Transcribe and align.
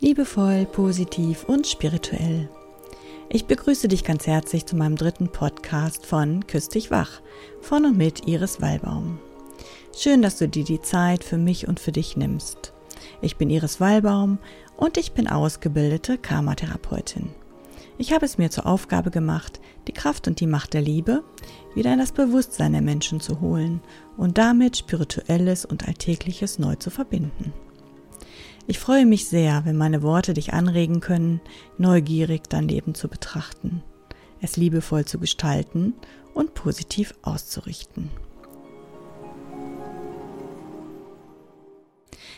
Liebevoll, 0.00 0.64
positiv 0.64 1.42
und 1.48 1.66
spirituell. 1.66 2.48
Ich 3.30 3.46
begrüße 3.46 3.88
dich 3.88 4.04
ganz 4.04 4.28
herzlich 4.28 4.64
zu 4.64 4.76
meinem 4.76 4.94
dritten 4.94 5.26
Podcast 5.26 6.06
von 6.06 6.46
Küss 6.46 6.68
dich 6.68 6.92
wach 6.92 7.20
von 7.60 7.84
und 7.84 7.98
mit 7.98 8.28
Iris 8.28 8.62
Wallbaum. 8.62 9.18
Schön, 9.96 10.22
dass 10.22 10.38
du 10.38 10.48
dir 10.48 10.62
die 10.62 10.80
Zeit 10.80 11.24
für 11.24 11.36
mich 11.36 11.66
und 11.66 11.80
für 11.80 11.90
dich 11.90 12.16
nimmst. 12.16 12.72
Ich 13.22 13.38
bin 13.38 13.50
Iris 13.50 13.80
Wallbaum 13.80 14.38
und 14.76 14.98
ich 14.98 15.14
bin 15.14 15.26
ausgebildete 15.26 16.16
Karmatherapeutin. 16.16 17.30
Ich 17.98 18.12
habe 18.12 18.24
es 18.24 18.38
mir 18.38 18.52
zur 18.52 18.66
Aufgabe 18.66 19.10
gemacht, 19.10 19.58
die 19.88 19.92
Kraft 19.92 20.28
und 20.28 20.38
die 20.38 20.46
Macht 20.46 20.74
der 20.74 20.82
Liebe 20.82 21.24
wieder 21.74 21.92
in 21.92 21.98
das 21.98 22.12
Bewusstsein 22.12 22.70
der 22.70 22.82
Menschen 22.82 23.18
zu 23.18 23.40
holen 23.40 23.80
und 24.16 24.38
damit 24.38 24.76
Spirituelles 24.76 25.64
und 25.64 25.88
Alltägliches 25.88 26.60
neu 26.60 26.76
zu 26.76 26.90
verbinden. 26.90 27.52
Ich 28.70 28.78
freue 28.78 29.06
mich 29.06 29.26
sehr, 29.26 29.64
wenn 29.64 29.78
meine 29.78 30.02
Worte 30.02 30.34
dich 30.34 30.52
anregen 30.52 31.00
können, 31.00 31.40
neugierig 31.78 32.50
dein 32.50 32.68
Leben 32.68 32.94
zu 32.94 33.08
betrachten, 33.08 33.82
es 34.42 34.58
liebevoll 34.58 35.06
zu 35.06 35.18
gestalten 35.18 35.94
und 36.34 36.52
positiv 36.52 37.14
auszurichten. 37.22 38.10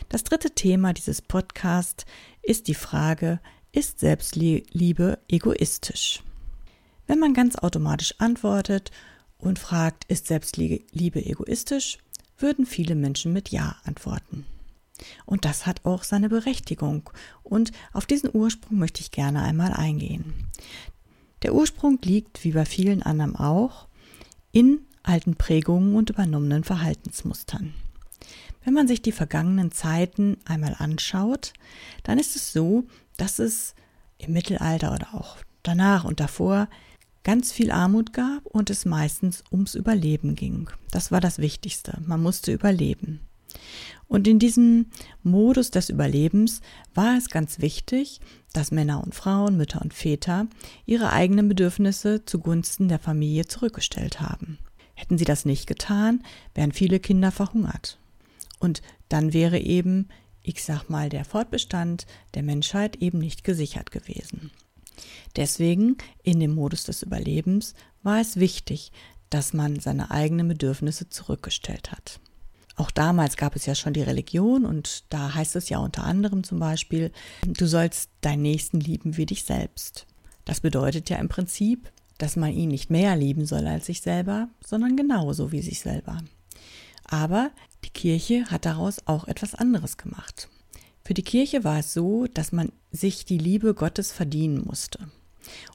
Das 0.07 0.23
dritte 0.23 0.51
Thema 0.51 0.93
dieses 0.93 1.21
Podcasts 1.21 2.05
ist 2.41 2.69
die 2.69 2.75
Frage, 2.75 3.41
ist 3.73 3.99
Selbstliebe 3.99 5.19
egoistisch? 5.27 6.23
Wenn 7.07 7.19
man 7.19 7.33
ganz 7.33 7.57
automatisch 7.57 8.15
antwortet 8.19 8.91
und 9.37 9.59
fragt, 9.59 10.05
ist 10.05 10.27
Selbstliebe 10.27 11.25
egoistisch, 11.25 11.97
würden 12.37 12.65
viele 12.65 12.95
Menschen 12.95 13.33
mit 13.33 13.49
Ja 13.49 13.75
antworten. 13.83 14.45
Und 15.25 15.45
das 15.45 15.65
hat 15.65 15.85
auch 15.85 16.03
seine 16.03 16.29
Berechtigung. 16.29 17.09
Und 17.43 17.71
auf 17.93 18.05
diesen 18.05 18.29
Ursprung 18.33 18.77
möchte 18.77 19.01
ich 19.01 19.11
gerne 19.11 19.41
einmal 19.41 19.73
eingehen. 19.73 20.47
Der 21.43 21.55
Ursprung 21.55 21.99
liegt, 22.03 22.43
wie 22.43 22.51
bei 22.51 22.65
vielen 22.65 23.01
anderen 23.01 23.35
auch, 23.35 23.87
in 24.51 24.79
alten 25.03 25.35
Prägungen 25.35 25.95
und 25.95 26.09
übernommenen 26.09 26.63
Verhaltensmustern. 26.63 27.73
Wenn 28.63 28.73
man 28.73 28.87
sich 28.87 29.01
die 29.01 29.11
vergangenen 29.11 29.71
Zeiten 29.71 30.37
einmal 30.45 30.75
anschaut, 30.77 31.53
dann 32.03 32.19
ist 32.19 32.35
es 32.35 32.53
so, 32.53 32.83
dass 33.17 33.39
es 33.39 33.73
im 34.19 34.33
Mittelalter 34.33 34.93
oder 34.93 35.15
auch 35.15 35.37
danach 35.63 36.03
und 36.03 36.19
davor 36.19 36.67
ganz 37.23 37.51
viel 37.51 37.71
Armut 37.71 38.13
gab 38.13 38.45
und 38.45 38.69
es 38.69 38.85
meistens 38.85 39.43
ums 39.51 39.75
Überleben 39.75 40.35
ging. 40.35 40.69
Das 40.91 41.11
war 41.11 41.21
das 41.21 41.39
Wichtigste. 41.39 41.97
Man 42.05 42.21
musste 42.21 42.51
überleben. 42.51 43.21
Und 44.07 44.27
in 44.27 44.39
diesem 44.39 44.87
Modus 45.23 45.71
des 45.71 45.89
Überlebens 45.89 46.61
war 46.93 47.17
es 47.17 47.29
ganz 47.29 47.59
wichtig, 47.59 48.19
dass 48.53 48.71
Männer 48.71 49.03
und 49.03 49.15
Frauen, 49.15 49.55
Mütter 49.55 49.81
und 49.81 49.93
Väter 49.93 50.47
ihre 50.85 51.13
eigenen 51.13 51.47
Bedürfnisse 51.47 52.25
zugunsten 52.25 52.89
der 52.89 52.99
Familie 52.99 53.47
zurückgestellt 53.47 54.19
haben. 54.19 54.59
Hätten 54.95 55.17
sie 55.17 55.25
das 55.25 55.45
nicht 55.45 55.65
getan, 55.65 56.23
wären 56.53 56.73
viele 56.73 56.99
Kinder 56.99 57.31
verhungert. 57.31 57.97
Und 58.59 58.81
dann 59.09 59.33
wäre 59.33 59.59
eben, 59.59 60.09
ich 60.43 60.63
sag 60.63 60.89
mal, 60.89 61.09
der 61.09 61.25
Fortbestand 61.25 62.05
der 62.33 62.43
Menschheit 62.43 62.97
eben 62.97 63.19
nicht 63.19 63.43
gesichert 63.43 63.91
gewesen. 63.91 64.51
Deswegen, 65.35 65.97
in 66.21 66.39
dem 66.39 66.53
Modus 66.53 66.83
des 66.83 67.01
Überlebens, 67.01 67.73
war 68.03 68.19
es 68.19 68.37
wichtig, 68.37 68.91
dass 69.29 69.53
man 69.53 69.79
seine 69.79 70.11
eigenen 70.11 70.47
Bedürfnisse 70.49 71.09
zurückgestellt 71.09 71.91
hat. 71.91 72.19
Auch 72.75 72.91
damals 72.91 73.37
gab 73.37 73.55
es 73.55 73.65
ja 73.65 73.75
schon 73.75 73.93
die 73.93 74.01
Religion 74.01 74.65
und 74.65 75.03
da 75.09 75.33
heißt 75.33 75.55
es 75.55 75.69
ja 75.69 75.79
unter 75.79 76.03
anderem 76.03 76.43
zum 76.43 76.59
Beispiel, 76.59 77.11
du 77.45 77.67
sollst 77.67 78.09
deinen 78.21 78.41
Nächsten 78.41 78.79
lieben 78.79 79.17
wie 79.17 79.25
dich 79.25 79.43
selbst. 79.43 80.07
Das 80.45 80.61
bedeutet 80.61 81.09
ja 81.09 81.17
im 81.17 81.29
Prinzip, 81.29 81.91
dass 82.17 82.35
man 82.35 82.53
ihn 82.53 82.69
nicht 82.69 82.89
mehr 82.89 83.15
lieben 83.15 83.45
soll 83.45 83.67
als 83.67 83.87
sich 83.87 84.01
selber, 84.01 84.47
sondern 84.65 84.95
genauso 84.95 85.51
wie 85.51 85.61
sich 85.61 85.79
selber. 85.79 86.21
Aber 87.03 87.51
die 87.83 87.89
Kirche 87.89 88.45
hat 88.45 88.65
daraus 88.65 89.05
auch 89.05 89.27
etwas 89.27 89.55
anderes 89.55 89.97
gemacht. 89.97 90.47
Für 91.03 91.13
die 91.13 91.23
Kirche 91.23 91.63
war 91.63 91.79
es 91.79 91.93
so, 91.93 92.27
dass 92.27 92.51
man 92.51 92.71
sich 92.91 93.25
die 93.25 93.37
Liebe 93.37 93.73
Gottes 93.73 94.11
verdienen 94.11 94.63
musste. 94.63 95.09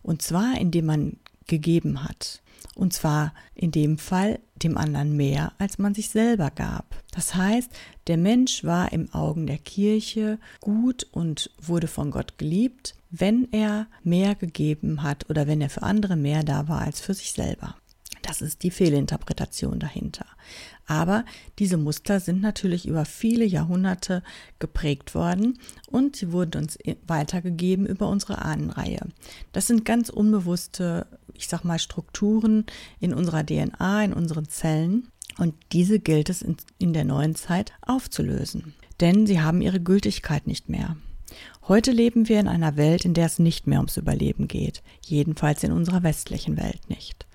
Und 0.03 0.23
zwar 0.23 0.59
indem 0.59 0.87
man 0.87 1.17
gegeben 1.47 2.05
hat. 2.05 2.43
Und 2.77 2.93
zwar 2.93 3.33
in 3.55 3.73
dem 3.73 3.97
Fall 3.97 4.39
dem 4.55 4.77
anderen 4.77 5.17
mehr, 5.17 5.53
als 5.59 5.79
man 5.79 5.95
sich 5.95 6.11
selber 6.11 6.51
gab. 6.51 7.03
Das 7.11 7.35
heißt, 7.35 7.71
der 8.07 8.19
Mensch 8.19 8.65
war 8.65 8.93
im 8.93 9.13
Augen 9.15 9.47
der 9.47 9.59
Kirche 9.59 10.39
gut 10.61 11.07
und 11.11 11.51
wurde 11.61 11.89
von 11.89 12.11
Gott 12.11 12.37
geliebt, 12.37 12.95
wenn 13.11 13.49
er 13.51 13.87
mehr 14.05 14.35
gegeben 14.35 15.03
hat 15.03 15.29
oder 15.31 15.47
wenn 15.47 15.63
er 15.63 15.71
für 15.71 15.83
andere 15.83 16.17
mehr 16.17 16.43
da 16.43 16.69
war 16.69 16.83
als 16.83 17.01
für 17.01 17.15
sich 17.15 17.33
selber. 17.33 17.77
Das 18.27 18.43
ist 18.43 18.65
die 18.65 18.73
Fehlinterpretation 18.73 19.79
dahinter. 19.79 20.27
Aber 20.87 21.25
diese 21.61 21.77
Muster 21.77 22.19
sind 22.19 22.41
natürlich 22.41 22.87
über 22.87 23.05
viele 23.05 23.45
Jahrhunderte 23.45 24.25
geprägt 24.59 25.15
worden 25.15 25.59
und 25.87 26.17
sie 26.17 26.33
wurden 26.33 26.63
uns 26.63 26.77
weitergegeben 27.07 27.87
über 27.87 28.09
unsere 28.09 28.43
Ahnenreihe. 28.43 29.01
Das 29.53 29.69
sind 29.69 29.85
ganz 29.85 30.09
unbewusste, 30.09 31.07
ich 31.35 31.47
sag 31.47 31.65
mal, 31.65 31.79
Strukturen 31.79 32.67
in 32.99 33.15
unserer 33.15 33.47
DNA, 33.47 34.05
in 34.05 34.13
unseren 34.13 34.49
Zellen. 34.49 35.09
Und 35.39 35.55
diese 35.73 36.01
gilt 36.01 36.29
es 36.29 36.43
in, 36.43 36.57
in 36.79 36.93
der 36.95 37.05
neuen 37.05 37.37
Zeit 37.37 37.73
aufzulösen. 37.83 38.75
Denn 39.01 39.27
sie 39.27 39.41
haben 39.41 39.61
ihre 39.61 39.81
Gültigkeit 39.81 40.49
nicht 40.49 40.69
mehr. 40.69 40.97
Heute 41.69 41.93
leben 41.93 42.29
wir 42.29 42.41
in 42.41 42.49
einer 42.49 42.77
Welt, 42.77 43.05
in 43.05 43.15
der 43.15 43.27
es 43.27 43.39
nicht 43.39 43.67
mehr 43.67 43.79
ums 43.79 43.97
Überleben 43.97 44.49
geht, 44.49 44.83
jedenfalls 45.05 45.63
in 45.63 45.73
unserer 45.73 46.03
westlichen 46.03 46.57
Welt 46.57 46.89
nicht. 46.89 47.26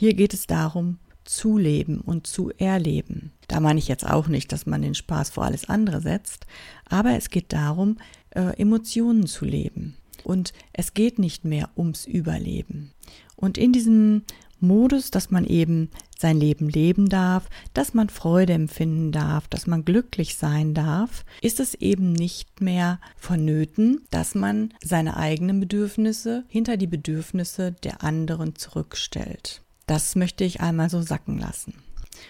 Hier 0.00 0.14
geht 0.14 0.32
es 0.32 0.46
darum, 0.46 0.96
zu 1.26 1.58
leben 1.58 2.00
und 2.00 2.26
zu 2.26 2.50
erleben. 2.56 3.32
Da 3.48 3.60
meine 3.60 3.78
ich 3.78 3.86
jetzt 3.86 4.08
auch 4.08 4.28
nicht, 4.28 4.50
dass 4.50 4.64
man 4.64 4.80
den 4.80 4.94
Spaß 4.94 5.28
vor 5.28 5.44
alles 5.44 5.68
andere 5.68 6.00
setzt, 6.00 6.46
aber 6.88 7.18
es 7.18 7.28
geht 7.28 7.52
darum, 7.52 7.98
äh, 8.30 8.58
Emotionen 8.58 9.26
zu 9.26 9.44
leben. 9.44 9.98
Und 10.24 10.54
es 10.72 10.94
geht 10.94 11.18
nicht 11.18 11.44
mehr 11.44 11.68
ums 11.76 12.06
Überleben. 12.06 12.92
Und 13.36 13.58
in 13.58 13.74
diesem 13.74 14.22
Modus, 14.58 15.10
dass 15.10 15.30
man 15.30 15.44
eben 15.44 15.90
sein 16.18 16.40
Leben 16.40 16.70
leben 16.70 17.10
darf, 17.10 17.50
dass 17.74 17.92
man 17.92 18.08
Freude 18.08 18.54
empfinden 18.54 19.12
darf, 19.12 19.48
dass 19.48 19.66
man 19.66 19.84
glücklich 19.84 20.36
sein 20.36 20.72
darf, 20.72 21.26
ist 21.42 21.60
es 21.60 21.74
eben 21.74 22.14
nicht 22.14 22.62
mehr 22.62 23.00
vonnöten, 23.18 24.00
dass 24.10 24.34
man 24.34 24.72
seine 24.82 25.18
eigenen 25.18 25.60
Bedürfnisse 25.60 26.44
hinter 26.48 26.78
die 26.78 26.86
Bedürfnisse 26.86 27.72
der 27.72 28.02
anderen 28.02 28.56
zurückstellt. 28.56 29.60
Das 29.90 30.14
möchte 30.14 30.44
ich 30.44 30.60
einmal 30.60 30.88
so 30.88 31.02
sacken 31.02 31.36
lassen. 31.36 31.74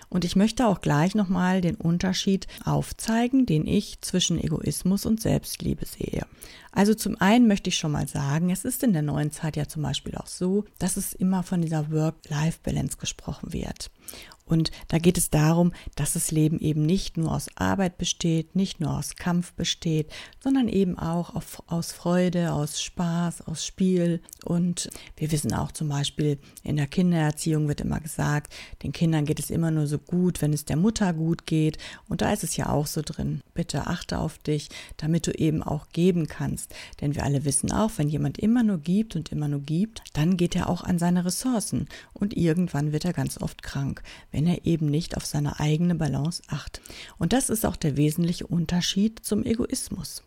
Und 0.09 0.25
ich 0.25 0.35
möchte 0.35 0.67
auch 0.67 0.81
gleich 0.81 1.15
nochmal 1.15 1.61
den 1.61 1.75
Unterschied 1.75 2.47
aufzeigen, 2.65 3.45
den 3.45 3.67
ich 3.67 4.01
zwischen 4.01 4.43
Egoismus 4.43 5.05
und 5.05 5.21
Selbstliebe 5.21 5.85
sehe. 5.85 6.25
Also 6.73 6.95
zum 6.95 7.21
einen 7.21 7.49
möchte 7.49 7.69
ich 7.69 7.77
schon 7.77 7.93
mal 7.93 8.09
sagen, 8.09 8.49
es 8.49 8.65
ist 8.65 8.83
in 8.83 8.95
der 8.95 9.03
neuen 9.03 9.31
Zeit 9.31 9.57
ja 9.57 9.69
zum 9.69 9.83
Beispiel 9.83 10.15
auch 10.15 10.27
so, 10.27 10.65
dass 10.79 10.97
es 10.97 11.13
immer 11.13 11.43
von 11.43 11.61
dieser 11.61 11.91
Work-Life-Balance 11.91 12.97
gesprochen 12.97 13.53
wird. 13.53 13.91
Und 14.51 14.73
da 14.89 14.99
geht 14.99 15.17
es 15.17 15.31
darum, 15.31 15.73
dass 15.95 16.15
das 16.15 16.33
Leben 16.33 16.59
eben 16.59 16.85
nicht 16.85 17.17
nur 17.17 17.33
aus 17.33 17.49
Arbeit 17.55 17.99
besteht, 17.99 18.57
nicht 18.57 18.81
nur 18.81 18.99
aus 18.99 19.15
Kampf 19.15 19.53
besteht, 19.53 20.11
sondern 20.43 20.67
eben 20.67 20.99
auch 20.99 21.37
auf, 21.37 21.63
aus 21.69 21.93
Freude, 21.93 22.53
aus 22.53 22.83
Spaß, 22.83 23.43
aus 23.43 23.65
Spiel. 23.65 24.21
Und 24.45 24.91
wir 25.17 25.31
wissen 25.31 25.55
auch 25.55 25.71
zum 25.71 25.89
Beispiel, 25.89 26.39
in 26.65 26.77
der 26.77 26.89
Kindererziehung 26.89 27.69
wird 27.69 27.81
immer 27.81 28.01
gesagt, 28.01 28.53
den 28.83 28.91
Kindern 28.91 29.25
geht 29.25 29.39
es 29.39 29.51
immer 29.51 29.71
nur 29.71 29.87
so 29.87 29.99
gut, 29.99 30.43
wenn 30.43 30.53
es 30.53 30.65
der 30.65 30.77
Mutter 30.77 31.13
gut 31.13 31.47
geht. 31.47 31.79
Und 32.09 32.21
da 32.21 32.33
ist 32.33 32.43
es 32.43 32.57
ja 32.57 32.71
auch 32.71 32.89
so 32.89 33.03
drin. 33.05 33.43
Bitte 33.55 33.87
achte 33.87 34.19
auf 34.19 34.39
dich, 34.39 34.69
damit 34.97 35.29
du 35.29 35.31
eben 35.31 35.63
auch 35.63 35.91
geben 35.93 36.27
kannst. 36.27 36.75
Denn 37.01 37.15
wir 37.15 37.23
alle 37.23 37.45
wissen 37.45 37.71
auch, 37.71 37.93
wenn 37.99 38.09
jemand 38.09 38.39
immer 38.39 38.65
nur 38.65 38.79
gibt 38.79 39.15
und 39.15 39.31
immer 39.31 39.47
nur 39.47 39.61
gibt, 39.61 40.03
dann 40.13 40.37
geht 40.37 40.57
er 40.57 40.69
auch 40.69 40.83
an 40.83 40.99
seine 40.99 41.25
Ressourcen. 41.25 41.87
Und 42.13 42.37
irgendwann 42.37 42.91
wird 42.91 43.05
er 43.05 43.13
ganz 43.13 43.41
oft 43.41 43.63
krank. 43.63 44.03
Wenn 44.33 44.40
wenn 44.41 44.47
er 44.47 44.65
eben 44.65 44.87
nicht 44.87 45.19
auf 45.19 45.27
seine 45.27 45.61
eigene 45.61 45.95
Balance 45.95 46.43
achtet. 46.49 46.83
Und 47.19 47.35
das 47.35 47.51
ist 47.51 47.67
auch 47.67 47.77
der 47.77 47.99
wesentliche 47.99 48.47
Unterschied 48.47 49.21
zum 49.23 49.45
Egoismus. 49.45 50.23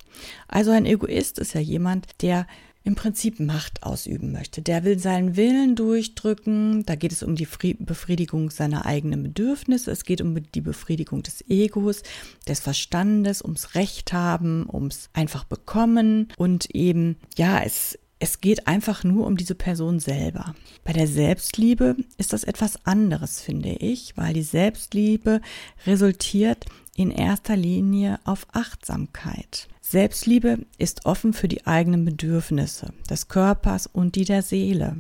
Also 0.48 0.70
ein 0.70 0.86
Egoist 0.86 1.40
ist 1.40 1.54
ja 1.54 1.62
jemand, 1.62 2.22
der 2.22 2.46
im 2.84 2.94
Prinzip 2.96 3.40
Macht 3.40 3.82
ausüben 3.82 4.32
möchte. 4.32 4.62
Der 4.62 4.84
will 4.84 5.00
seinen 5.00 5.36
Willen 5.36 5.76
durchdrücken. 5.76 6.86
Da 6.86 6.96
geht 6.96 7.14
es 7.14 7.24
um 7.24 7.36
die 7.36 7.48
Befriedigung 7.80 8.52
seiner 8.52 8.86
eigenen 8.86 9.24
Bedürfnisse. 9.24 9.90
Es 9.90 10.04
geht 10.04 10.22
um 10.22 10.36
die 10.52 10.62
Befriedigung 10.62 11.24
des 11.24 11.44
Egos, 11.50 12.04
des 12.48 12.60
Verstandes, 12.60 13.42
ums 13.42 13.74
Recht 13.74 14.14
haben, 14.14 14.68
ums 14.72 15.10
einfach 15.14 15.46
bekommen 15.46 16.28
und 16.38 16.70
eben, 16.76 17.16
ja, 17.36 17.64
es 17.64 17.98
es 18.24 18.40
geht 18.40 18.68
einfach 18.68 19.04
nur 19.04 19.28
um 19.28 19.36
diese 19.36 19.54
Person 19.54 20.00
selber. 20.00 20.56
Bei 20.86 20.94
der 20.94 21.08
Selbstliebe 21.08 21.98
ist 22.18 22.32
das 22.32 22.46
etwas 22.46 22.86
anderes, 22.86 23.42
finde 23.42 23.72
ich, 23.72 24.16
weil 24.16 24.34
die 24.34 24.44
Selbstliebe 24.44 25.42
resultiert 25.86 26.66
in 26.96 27.12
erster 27.12 27.58
Linie 27.58 28.22
auf 28.24 28.48
Achtsamkeit. 28.54 29.68
Selbstliebe 29.82 30.60
ist 30.78 31.06
offen 31.06 31.34
für 31.34 31.50
die 31.50 31.68
eigenen 31.68 32.06
Bedürfnisse 32.06 32.94
des 33.10 33.28
Körpers 33.28 33.88
und 33.88 34.16
die 34.16 34.24
der 34.24 34.42
Seele. 34.42 34.96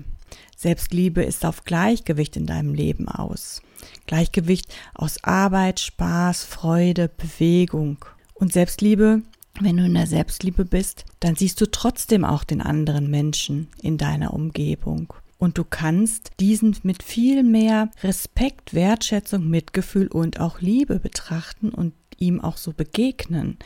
Selbstliebe 0.58 1.24
ist 1.24 1.46
auf 1.46 1.64
Gleichgewicht 1.64 2.36
in 2.36 2.46
deinem 2.46 2.74
Leben 2.74 3.08
aus. 3.08 3.62
Gleichgewicht 4.06 4.76
aus 4.94 5.24
Arbeit, 5.24 5.80
Spaß, 5.80 6.44
Freude, 6.44 7.08
Bewegung. 7.08 8.04
Und 8.34 8.52
Selbstliebe 8.52 9.22
wenn 9.60 9.78
du 9.78 9.86
in 9.86 9.94
der 9.94 10.08
Selbstliebe 10.08 10.66
bist, 10.66 11.06
dann 11.20 11.36
siehst 11.36 11.62
du 11.62 11.70
trotzdem 11.70 12.26
auch 12.26 12.44
den 12.44 12.62
anderen 12.62 13.10
Menschen 13.10 13.68
in 13.82 13.98
deiner 13.98 14.34
Umgebung. 14.34 15.14
Und 15.38 15.58
du 15.58 15.64
kannst 15.64 16.32
diesen 16.40 16.76
mit 16.84 17.04
viel 17.04 17.44
mehr 17.44 17.92
Respekt, 18.02 18.74
Wertschätzung, 18.74 19.50
Mitgefühl 19.50 20.08
und 20.08 20.40
auch 20.40 20.62
Liebe 20.62 21.00
betrachten 21.00 21.70
und 21.70 21.94
ihm 22.24 22.42
auch 22.42 22.58
so 22.58 22.74
begegnen. 22.74 23.58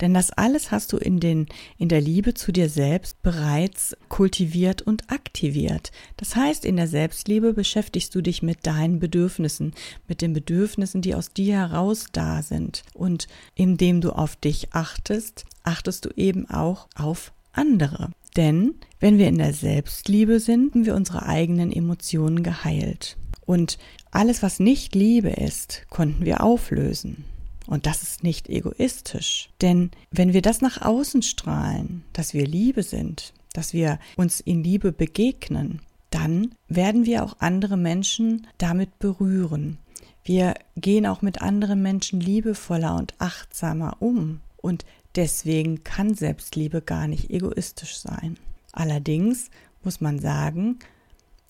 Denn 0.00 0.14
das 0.14 0.30
alles 0.30 0.70
hast 0.70 0.92
du 0.92 0.96
in, 0.96 1.20
den, 1.20 1.46
in 1.78 1.88
der 1.88 2.00
Liebe 2.00 2.34
zu 2.34 2.52
dir 2.52 2.68
selbst 2.68 3.22
bereits 3.22 3.96
kultiviert 4.08 4.82
und 4.82 5.10
aktiviert. 5.10 5.92
Das 6.16 6.34
heißt, 6.34 6.64
in 6.64 6.76
der 6.76 6.88
Selbstliebe 6.88 7.52
beschäftigst 7.52 8.14
du 8.14 8.22
dich 8.22 8.42
mit 8.42 8.66
deinen 8.66 8.98
Bedürfnissen, 8.98 9.74
mit 10.08 10.22
den 10.22 10.32
Bedürfnissen, 10.32 11.02
die 11.02 11.14
aus 11.14 11.32
dir 11.32 11.56
heraus 11.56 12.06
da 12.12 12.42
sind. 12.42 12.82
Und 12.94 13.28
indem 13.54 14.00
du 14.00 14.10
auf 14.10 14.36
dich 14.36 14.72
achtest, 14.72 15.44
achtest 15.62 16.04
du 16.04 16.10
eben 16.16 16.48
auch 16.48 16.88
auf 16.94 17.32
andere. 17.52 18.10
Denn 18.36 18.74
wenn 19.00 19.18
wir 19.18 19.28
in 19.28 19.38
der 19.38 19.52
Selbstliebe 19.52 20.40
sind, 20.40 20.74
haben 20.74 20.86
wir 20.86 20.94
unsere 20.94 21.24
eigenen 21.26 21.72
Emotionen 21.72 22.42
geheilt. 22.42 23.16
Und 23.46 23.78
alles, 24.10 24.42
was 24.42 24.60
nicht 24.60 24.94
Liebe 24.94 25.30
ist, 25.30 25.86
konnten 25.88 26.24
wir 26.24 26.42
auflösen. 26.42 27.24
Und 27.66 27.86
das 27.86 28.02
ist 28.02 28.22
nicht 28.22 28.48
egoistisch. 28.48 29.50
Denn 29.60 29.90
wenn 30.10 30.32
wir 30.32 30.42
das 30.42 30.60
nach 30.60 30.82
außen 30.82 31.22
strahlen, 31.22 32.04
dass 32.12 32.32
wir 32.32 32.46
Liebe 32.46 32.82
sind, 32.82 33.32
dass 33.52 33.72
wir 33.72 33.98
uns 34.16 34.40
in 34.40 34.62
Liebe 34.62 34.92
begegnen, 34.92 35.80
dann 36.10 36.54
werden 36.68 37.06
wir 37.06 37.24
auch 37.24 37.36
andere 37.40 37.76
Menschen 37.76 38.46
damit 38.58 38.98
berühren. 38.98 39.78
Wir 40.22 40.54
gehen 40.76 41.06
auch 41.06 41.22
mit 41.22 41.42
anderen 41.42 41.82
Menschen 41.82 42.20
liebevoller 42.20 42.96
und 42.96 43.14
achtsamer 43.18 43.96
um. 44.00 44.40
Und 44.56 44.84
deswegen 45.14 45.84
kann 45.84 46.14
Selbstliebe 46.14 46.82
gar 46.82 47.08
nicht 47.08 47.30
egoistisch 47.30 47.98
sein. 47.98 48.38
Allerdings 48.72 49.50
muss 49.82 50.00
man 50.00 50.18
sagen, 50.18 50.78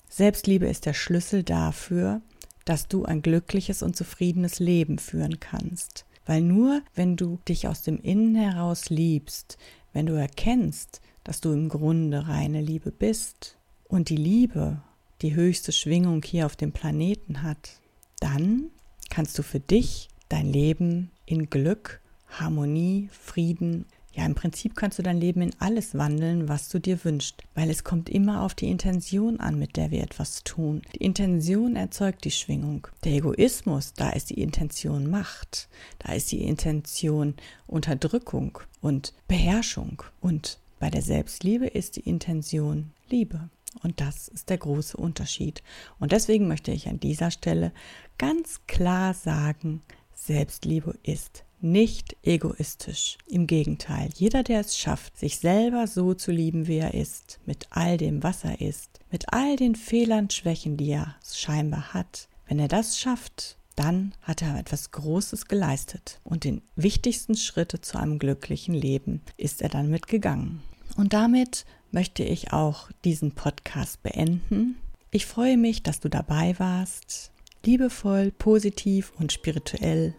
Selbstliebe 0.09 0.67
ist 0.67 0.87
der 0.87 0.95
Schlüssel 0.95 1.43
dafür, 1.43 2.23
dass 2.65 2.89
du 2.89 3.05
ein 3.05 3.23
glückliches 3.23 3.83
und 3.83 3.97
zufriedenes 3.97 4.59
Leben 4.59 4.99
führen 4.99 5.41
kannst. 5.41 6.06
Weil 6.26 6.43
nur 6.43 6.82
wenn 6.94 7.17
du 7.17 7.38
dich 7.49 7.69
aus 7.69 7.82
dem 7.82 8.00
Innen 8.00 8.34
heraus 8.34 8.90
liebst, 8.90 9.56
wenn 9.93 10.06
du 10.06 10.14
erkennst, 10.14 11.00
dass 11.25 11.40
du 11.40 11.52
im 11.52 11.69
Grunde 11.69 12.28
reine 12.28 12.61
Liebe 12.61 12.90
bist 12.90 13.56
und 13.84 14.11
die 14.11 14.17
Liebe 14.17 14.82
die 15.23 15.34
höchste 15.34 15.73
Schwingung 15.73 16.23
hier 16.23 16.44
auf 16.44 16.56
dem 16.56 16.73
Planeten 16.73 17.43
hat, 17.43 17.81
dann 18.20 18.70
kannst 19.08 19.38
du 19.38 19.43
für 19.43 19.61
dich 19.61 20.08
dein 20.28 20.52
Leben 20.52 21.11
in 21.25 21.49
Glück, 21.49 22.00
Harmonie, 22.29 23.08
Frieden 23.12 23.87
ja, 24.17 24.25
im 24.25 24.35
Prinzip 24.35 24.75
kannst 24.75 24.99
du 24.99 25.03
dein 25.03 25.21
Leben 25.21 25.43
in 25.43 25.55
alles 25.59 25.95
wandeln, 25.95 26.49
was 26.49 26.71
du 26.71 26.81
dir 26.81 27.05
wünschst, 27.05 27.43
weil 27.55 27.69
es 27.69 27.85
kommt 27.85 28.09
immer 28.09 28.41
auf 28.41 28.55
die 28.55 28.71
Intention 28.71 29.41
an, 29.41 29.59
mit 29.59 29.77
der 29.77 29.91
wir 29.91 30.03
etwas 30.03 30.43
tun. 30.43 30.81
Die 30.95 31.05
Intention 31.05 31.77
erzeugt 31.77 32.25
die 32.25 32.31
Schwingung. 32.31 32.89
Der 33.05 33.13
Egoismus, 33.13 33.93
da 33.93 34.11
ist 34.11 34.31
die 34.31 34.41
Intention 34.41 35.11
Macht, 35.11 35.69
da 35.99 36.15
ist 36.15 36.33
die 36.33 36.43
Intention 36.45 37.35
Unterdrückung 37.67 38.59
und 38.81 39.13
Beherrschung. 39.29 40.03
Und 40.23 40.61
bei 40.79 40.89
der 40.89 41.03
Selbstliebe 41.03 41.67
ist 41.67 41.97
die 41.97 42.09
Intention 42.09 42.93
Liebe. 43.11 43.51
Und 43.83 44.01
das 44.01 44.29
ist 44.29 44.49
der 44.49 44.57
große 44.57 44.97
Unterschied. 44.97 45.63
Und 45.99 46.13
deswegen 46.13 46.49
möchte 46.49 46.73
ich 46.73 46.89
an 46.89 47.01
dieser 47.01 47.31
Stelle 47.31 47.71
ganz 48.17 48.63
klar 48.67 49.13
sagen, 49.13 49.83
Selbstliebe 50.15 50.95
ist 51.03 51.45
nicht 51.71 52.17
egoistisch. 52.23 53.19
Im 53.29 53.47
Gegenteil, 53.47 54.11
jeder, 54.15 54.43
der 54.43 54.61
es 54.61 54.79
schafft, 54.79 55.19
sich 55.19 55.39
selber 55.39 55.87
so 55.87 56.15
zu 56.15 56.33
lieben, 56.33 56.67
wie 56.67 56.79
er 56.79 56.95
ist, 56.95 57.41
mit 57.47 57.67
all 57.71 57.97
dem, 57.97 58.23
was 58.23 58.45
er 58.45 58.61
ist, 58.61 59.01
mit 59.11 59.33
all 59.33 59.57
den 59.57 59.75
Fehlern, 59.75 60.31
Schwächen, 60.31 60.77
die 60.77 60.91
er 60.91 61.17
scheinbar 61.25 61.95
hat, 61.95 62.29
wenn 62.47 62.59
er 62.59 62.69
das 62.69 62.99
schafft, 62.99 63.57
dann 63.75 64.15
hat 64.23 64.43
er 64.43 64.59
etwas 64.59 64.91
Großes 64.91 65.47
geleistet 65.47 66.21
und 66.25 66.45
den 66.45 66.63
wichtigsten 66.77 67.37
Schritte 67.37 67.81
zu 67.81 67.99
einem 67.99 68.19
glücklichen 68.19 68.75
Leben 68.75 69.21
ist 69.37 69.63
er 69.63 69.69
dann 69.69 69.91
mitgegangen. 69.91 70.63
Und 70.97 71.13
damit 71.13 71.67
möchte 71.91 72.25
ich 72.25 72.53
auch 72.53 72.91
diesen 73.05 73.33
Podcast 73.33 74.03
beenden. 74.03 74.77
Ich 75.11 75.27
freue 75.27 75.57
mich, 75.57 75.83
dass 75.83 76.01
du 76.01 76.09
dabei 76.09 76.59
warst. 76.59 77.33
Liebevoll, 77.65 78.31
positiv 78.31 79.13
und 79.19 79.33
spirituell. 79.33 80.15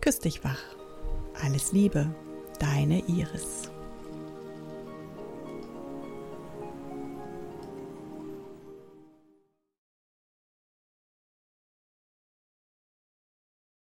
Küss 0.00 0.18
dich 0.20 0.44
wach. 0.44 0.79
Alles 1.42 1.72
Liebe, 1.72 2.14
deine 2.58 3.02
Iris. 3.08 3.70